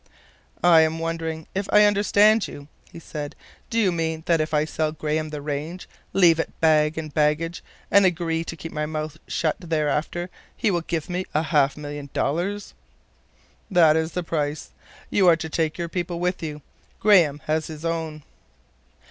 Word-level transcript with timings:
"I 0.63 0.81
am 0.81 0.97
wondering 0.97 1.45
if 1.53 1.69
I 1.71 1.83
understand 1.85 2.47
you," 2.47 2.67
he 2.91 2.97
said. 2.97 3.35
"Do 3.69 3.77
you 3.77 3.91
mean 3.91 4.23
that 4.25 4.41
if 4.41 4.51
I 4.51 4.65
sell 4.65 4.91
Graham 4.91 5.29
the 5.29 5.43
range, 5.43 5.87
leave 6.11 6.39
it 6.39 6.59
bag 6.59 6.97
and 6.97 7.13
baggage, 7.13 7.63
and 7.91 8.03
agree 8.03 8.43
to 8.45 8.55
keep 8.55 8.71
my 8.71 8.87
mouth 8.87 9.19
shut 9.27 9.57
thereafter, 9.59 10.31
he 10.57 10.71
will 10.71 10.81
give 10.81 11.07
me 11.07 11.25
half 11.35 11.77
a 11.77 11.79
million 11.79 12.09
dollars?" 12.13 12.73
"That 13.69 13.95
is 13.95 14.13
the 14.13 14.23
price. 14.23 14.71
You 15.11 15.27
are 15.27 15.35
to 15.37 15.49
take 15.49 15.77
your 15.77 15.87
people 15.87 16.19
with 16.19 16.41
you. 16.41 16.63
Graham 16.99 17.37
has 17.45 17.67
his 17.67 17.85
own." 17.85 18.23